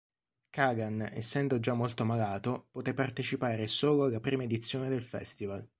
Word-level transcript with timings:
Kagan, 0.49 1.11
essendo 1.13 1.59
già 1.59 1.73
molto 1.75 2.03
malato, 2.05 2.69
poté 2.71 2.95
partecipare 2.95 3.67
solo 3.67 4.05
alla 4.05 4.19
prima 4.19 4.41
edizione 4.41 4.89
del 4.89 5.03
festival. 5.03 5.63